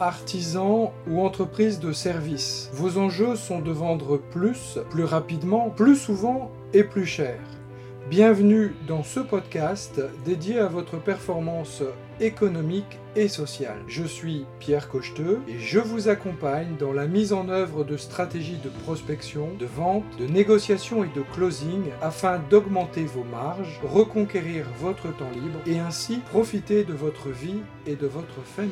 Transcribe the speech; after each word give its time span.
artisan 0.00 0.92
ou 1.08 1.20
entreprise 1.20 1.80
de 1.80 1.92
service. 1.92 2.70
Vos 2.72 2.98
enjeux 2.98 3.36
sont 3.36 3.60
de 3.60 3.70
vendre 3.70 4.18
plus, 4.18 4.78
plus 4.90 5.04
rapidement, 5.04 5.70
plus 5.70 5.96
souvent 5.96 6.50
et 6.72 6.84
plus 6.84 7.06
cher. 7.06 7.38
Bienvenue 8.08 8.72
dans 8.86 9.02
ce 9.02 9.18
podcast 9.18 10.00
dédié 10.24 10.60
à 10.60 10.68
votre 10.68 10.96
performance 10.96 11.82
économique 12.20 13.00
et 13.16 13.26
sociale. 13.26 13.78
Je 13.88 14.04
suis 14.04 14.46
Pierre 14.60 14.88
Cocheteux 14.88 15.40
et 15.48 15.58
je 15.58 15.80
vous 15.80 16.08
accompagne 16.08 16.76
dans 16.78 16.92
la 16.92 17.08
mise 17.08 17.32
en 17.32 17.48
œuvre 17.48 17.82
de 17.82 17.96
stratégies 17.96 18.60
de 18.62 18.68
prospection, 18.84 19.48
de 19.58 19.66
vente, 19.66 20.04
de 20.20 20.26
négociation 20.26 21.02
et 21.02 21.10
de 21.16 21.22
closing 21.34 21.82
afin 22.00 22.38
d'augmenter 22.48 23.02
vos 23.02 23.24
marges, 23.24 23.80
reconquérir 23.82 24.66
votre 24.78 25.14
temps 25.16 25.30
libre 25.34 25.58
et 25.66 25.80
ainsi 25.80 26.18
profiter 26.18 26.84
de 26.84 26.92
votre 26.92 27.30
vie 27.30 27.60
et 27.88 27.96
de 27.96 28.06
votre 28.06 28.40
famille. 28.44 28.70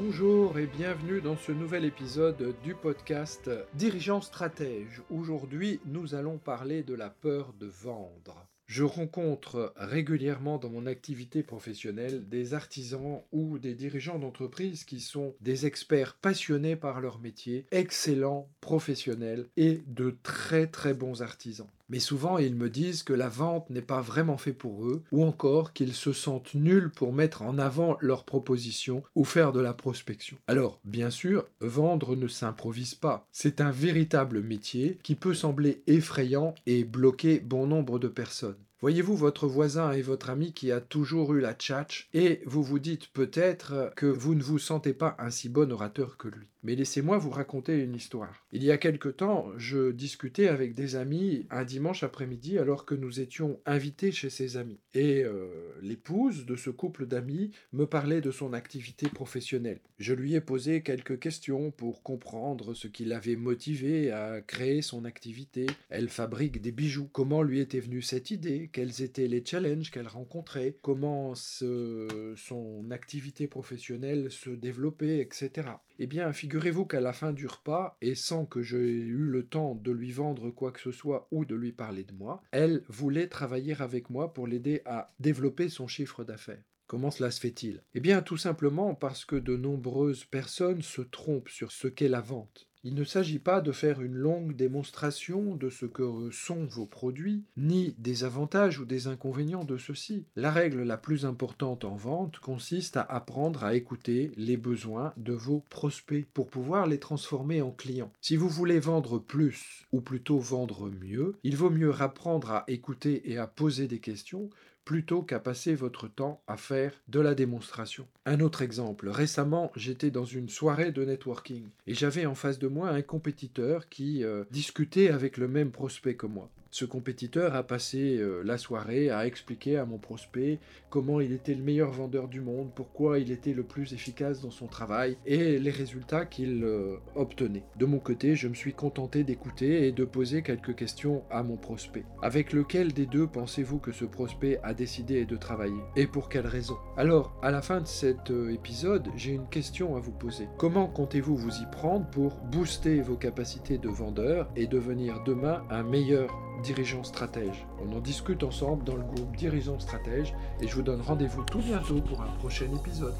Bonjour 0.00 0.56
et 0.60 0.66
bienvenue 0.66 1.20
dans 1.20 1.36
ce 1.36 1.50
nouvel 1.50 1.84
épisode 1.84 2.54
du 2.62 2.76
podcast 2.76 3.50
Dirigeant 3.74 4.20
Stratège. 4.20 5.02
Aujourd'hui, 5.10 5.80
nous 5.86 6.14
allons 6.14 6.38
parler 6.38 6.84
de 6.84 6.94
la 6.94 7.10
peur 7.10 7.52
de 7.58 7.66
vendre. 7.66 8.46
Je 8.68 8.84
rencontre 8.84 9.72
régulièrement 9.76 10.58
dans 10.58 10.68
mon 10.68 10.84
activité 10.84 11.42
professionnelle 11.42 12.28
des 12.28 12.52
artisans 12.52 13.22
ou 13.32 13.58
des 13.58 13.74
dirigeants 13.74 14.18
d'entreprise 14.18 14.84
qui 14.84 15.00
sont 15.00 15.34
des 15.40 15.64
experts 15.64 16.16
passionnés 16.20 16.76
par 16.76 17.00
leur 17.00 17.18
métier, 17.18 17.64
excellents 17.70 18.46
professionnels 18.60 19.46
et 19.56 19.80
de 19.86 20.14
très 20.22 20.66
très 20.66 20.92
bons 20.92 21.22
artisans. 21.22 21.66
Mais 21.90 22.00
souvent, 22.00 22.36
ils 22.36 22.54
me 22.54 22.68
disent 22.68 23.02
que 23.02 23.14
la 23.14 23.28
vente 23.28 23.70
n'est 23.70 23.80
pas 23.80 24.02
vraiment 24.02 24.36
fait 24.36 24.52
pour 24.52 24.84
eux, 24.86 25.02
ou 25.10 25.24
encore 25.24 25.72
qu'ils 25.72 25.94
se 25.94 26.12
sentent 26.12 26.54
nuls 26.54 26.90
pour 26.90 27.14
mettre 27.14 27.42
en 27.42 27.56
avant 27.58 27.96
leurs 28.00 28.24
propositions 28.24 29.02
ou 29.14 29.24
faire 29.24 29.52
de 29.52 29.60
la 29.60 29.72
prospection. 29.72 30.36
Alors, 30.48 30.80
bien 30.84 31.08
sûr, 31.08 31.46
vendre 31.60 32.14
ne 32.14 32.28
s'improvise 32.28 32.94
pas. 32.94 33.26
C'est 33.32 33.62
un 33.62 33.70
véritable 33.70 34.42
métier 34.42 34.98
qui 35.02 35.14
peut 35.14 35.34
sembler 35.34 35.82
effrayant 35.86 36.54
et 36.66 36.84
bloquer 36.84 37.40
bon 37.40 37.66
nombre 37.66 37.98
de 37.98 38.08
personnes. 38.08 38.57
Voyez-vous 38.80 39.16
votre 39.16 39.48
voisin 39.48 39.90
et 39.90 40.02
votre 40.02 40.30
ami 40.30 40.52
qui 40.52 40.70
a 40.70 40.80
toujours 40.80 41.34
eu 41.34 41.40
la 41.40 41.52
tchatch 41.52 42.08
et 42.14 42.42
vous 42.46 42.62
vous 42.62 42.78
dites 42.78 43.08
peut-être 43.08 43.92
que 43.96 44.06
vous 44.06 44.36
ne 44.36 44.42
vous 44.42 44.60
sentez 44.60 44.92
pas 44.92 45.16
un 45.18 45.30
si 45.30 45.48
bon 45.48 45.72
orateur 45.72 46.16
que 46.16 46.28
lui. 46.28 46.46
Mais 46.62 46.74
laissez-moi 46.74 47.18
vous 47.18 47.30
raconter 47.30 47.78
une 47.78 47.94
histoire. 47.94 48.44
Il 48.52 48.62
y 48.64 48.70
a 48.70 48.78
quelque 48.78 49.08
temps, 49.08 49.46
je 49.56 49.90
discutais 49.92 50.48
avec 50.48 50.74
des 50.74 50.96
amis 50.96 51.46
un 51.50 51.64
dimanche 51.64 52.02
après-midi 52.02 52.58
alors 52.58 52.84
que 52.84 52.94
nous 52.94 53.20
étions 53.20 53.60
invités 53.64 54.12
chez 54.12 54.30
ses 54.30 54.56
amis. 54.56 54.78
Et 54.94 55.22
euh, 55.24 55.48
l'épouse 55.82 56.46
de 56.46 56.56
ce 56.56 56.70
couple 56.70 57.06
d'amis 57.06 57.52
me 57.72 57.86
parlait 57.86 58.20
de 58.20 58.30
son 58.30 58.52
activité 58.52 59.08
professionnelle. 59.08 59.80
Je 59.98 60.14
lui 60.14 60.34
ai 60.34 60.40
posé 60.40 60.82
quelques 60.82 61.18
questions 61.18 61.70
pour 61.70 62.02
comprendre 62.02 62.74
ce 62.74 62.86
qui 62.86 63.04
l'avait 63.04 63.36
motivé 63.36 64.10
à 64.10 64.40
créer 64.40 64.82
son 64.82 65.04
activité. 65.04 65.66
Elle 65.90 66.08
fabrique 66.08 66.60
des 66.60 66.72
bijoux. 66.72 67.08
Comment 67.12 67.42
lui 67.42 67.60
était 67.60 67.80
venue 67.80 68.02
cette 68.02 68.30
idée? 68.30 68.67
Quels 68.72 69.02
étaient 69.02 69.28
les 69.28 69.44
challenges 69.44 69.90
qu'elle 69.90 70.08
rencontrait 70.08 70.76
Comment 70.82 71.34
son 71.34 72.90
activité 72.90 73.46
professionnelle 73.46 74.30
se 74.30 74.50
développait, 74.50 75.18
etc. 75.18 75.68
Eh 75.98 76.06
bien, 76.06 76.32
figurez-vous 76.32 76.86
qu'à 76.86 77.00
la 77.00 77.12
fin 77.12 77.32
du 77.32 77.46
repas, 77.46 77.96
et 78.00 78.14
sans 78.14 78.46
que 78.46 78.62
j'aie 78.62 78.78
eu 78.78 79.24
le 79.24 79.46
temps 79.46 79.74
de 79.74 79.90
lui 79.90 80.12
vendre 80.12 80.50
quoi 80.50 80.72
que 80.72 80.80
ce 80.80 80.92
soit 80.92 81.28
ou 81.30 81.44
de 81.44 81.54
lui 81.54 81.72
parler 81.72 82.04
de 82.04 82.12
moi, 82.12 82.42
elle 82.52 82.82
voulait 82.88 83.28
travailler 83.28 83.74
avec 83.80 84.10
moi 84.10 84.32
pour 84.32 84.46
l'aider 84.46 84.82
à 84.84 85.12
développer 85.18 85.68
son 85.68 85.86
chiffre 85.86 86.24
d'affaires. 86.24 86.62
Comment 86.86 87.10
cela 87.10 87.30
se 87.30 87.40
fait-il? 87.40 87.82
Eh 87.94 88.00
bien, 88.00 88.22
tout 88.22 88.38
simplement 88.38 88.94
parce 88.94 89.26
que 89.26 89.36
de 89.36 89.56
nombreuses 89.56 90.24
personnes 90.24 90.80
se 90.80 91.02
trompent 91.02 91.50
sur 91.50 91.70
ce 91.70 91.86
qu'est 91.86 92.08
la 92.08 92.22
vente. 92.22 92.68
Il 92.88 92.94
ne 92.94 93.04
s'agit 93.04 93.38
pas 93.38 93.60
de 93.60 93.70
faire 93.70 94.00
une 94.00 94.14
longue 94.14 94.56
démonstration 94.56 95.54
de 95.56 95.68
ce 95.68 95.84
que 95.84 96.30
sont 96.32 96.64
vos 96.64 96.86
produits, 96.86 97.44
ni 97.58 97.94
des 97.98 98.24
avantages 98.24 98.78
ou 98.78 98.86
des 98.86 99.08
inconvénients 99.08 99.64
de 99.64 99.76
ceux-ci. 99.76 100.24
La 100.36 100.50
règle 100.50 100.84
la 100.84 100.96
plus 100.96 101.26
importante 101.26 101.84
en 101.84 101.96
vente 101.96 102.38
consiste 102.38 102.96
à 102.96 103.02
apprendre 103.02 103.62
à 103.62 103.74
écouter 103.74 104.32
les 104.38 104.56
besoins 104.56 105.12
de 105.18 105.34
vos 105.34 105.62
prospects 105.68 106.26
pour 106.32 106.48
pouvoir 106.48 106.86
les 106.86 106.98
transformer 106.98 107.60
en 107.60 107.72
clients. 107.72 108.10
Si 108.22 108.36
vous 108.36 108.48
voulez 108.48 108.80
vendre 108.80 109.18
plus, 109.18 109.84
ou 109.92 110.00
plutôt 110.00 110.38
vendre 110.38 110.88
mieux, 110.88 111.36
il 111.44 111.56
vaut 111.56 111.68
mieux 111.68 111.92
apprendre 112.00 112.52
à 112.52 112.64
écouter 112.68 113.30
et 113.30 113.36
à 113.36 113.46
poser 113.46 113.86
des 113.86 114.00
questions 114.00 114.48
plutôt 114.88 115.20
qu'à 115.20 115.38
passer 115.38 115.74
votre 115.74 116.08
temps 116.08 116.40
à 116.46 116.56
faire 116.56 116.94
de 117.08 117.20
la 117.20 117.34
démonstration. 117.34 118.06
Un 118.24 118.40
autre 118.40 118.62
exemple, 118.62 119.10
récemment 119.10 119.70
j'étais 119.76 120.10
dans 120.10 120.24
une 120.24 120.48
soirée 120.48 120.92
de 120.92 121.04
networking 121.04 121.66
et 121.86 121.92
j'avais 121.92 122.24
en 122.24 122.34
face 122.34 122.58
de 122.58 122.68
moi 122.68 122.88
un 122.88 123.02
compétiteur 123.02 123.90
qui 123.90 124.24
euh, 124.24 124.44
discutait 124.50 125.10
avec 125.10 125.36
le 125.36 125.46
même 125.46 125.72
prospect 125.72 126.14
que 126.14 126.24
moi. 126.24 126.48
Ce 126.70 126.84
compétiteur 126.84 127.54
a 127.54 127.62
passé 127.62 128.18
euh, 128.18 128.42
la 128.44 128.58
soirée 128.58 129.08
à 129.10 129.26
expliquer 129.26 129.78
à 129.78 129.86
mon 129.86 129.96
prospect 129.96 130.58
comment 130.90 131.18
il 131.20 131.32
était 131.32 131.54
le 131.54 131.62
meilleur 131.62 131.90
vendeur 131.90 132.28
du 132.28 132.42
monde, 132.42 132.70
pourquoi 132.74 133.18
il 133.18 133.30
était 133.30 133.54
le 133.54 133.62
plus 133.62 133.94
efficace 133.94 134.42
dans 134.42 134.50
son 134.50 134.66
travail 134.66 135.16
et 135.24 135.58
les 135.58 135.70
résultats 135.70 136.26
qu'il 136.26 136.62
euh, 136.64 136.96
obtenait. 137.14 137.64
De 137.76 137.86
mon 137.86 137.98
côté, 137.98 138.36
je 138.36 138.48
me 138.48 138.54
suis 138.54 138.74
contenté 138.74 139.24
d'écouter 139.24 139.86
et 139.86 139.92
de 139.92 140.04
poser 140.04 140.42
quelques 140.42 140.74
questions 140.74 141.24
à 141.30 141.42
mon 141.42 141.56
prospect. 141.56 142.04
Avec 142.22 142.52
lequel 142.52 142.92
des 142.92 143.06
deux 143.06 143.26
pensez-vous 143.26 143.78
que 143.78 143.92
ce 143.92 144.04
prospect 144.04 144.60
a 144.62 144.74
décidé 144.74 145.24
de 145.24 145.36
travailler 145.36 145.80
Et 145.96 146.06
pour 146.06 146.28
quelle 146.28 146.46
raison? 146.46 146.76
Alors, 146.98 147.34
à 147.42 147.50
la 147.50 147.62
fin 147.62 147.80
de 147.80 147.86
cet 147.86 148.30
euh, 148.30 148.52
épisode, 148.52 149.08
j'ai 149.16 149.32
une 149.32 149.48
question 149.48 149.96
à 149.96 150.00
vous 150.00 150.12
poser. 150.12 150.48
Comment 150.58 150.86
comptez-vous 150.86 151.36
vous 151.36 151.62
y 151.62 151.66
prendre 151.72 152.06
pour 152.10 152.36
booster 152.52 153.00
vos 153.00 153.16
capacités 153.16 153.78
de 153.78 153.88
vendeur 153.88 154.50
et 154.54 154.66
devenir 154.66 155.22
demain 155.24 155.62
un 155.70 155.82
meilleur 155.82 156.28
dirigeant 156.62 157.04
stratège. 157.04 157.66
On 157.84 157.96
en 157.96 158.00
discute 158.00 158.42
ensemble 158.42 158.84
dans 158.84 158.96
le 158.96 159.04
groupe 159.04 159.36
Dirigeant 159.36 159.78
Stratège 159.78 160.34
et 160.60 160.68
je 160.68 160.74
vous 160.74 160.82
donne 160.82 161.00
rendez-vous 161.00 161.44
tout 161.44 161.60
bientôt 161.60 162.00
pour 162.00 162.20
un 162.20 162.30
prochain 162.38 162.66
épisode. 162.74 163.14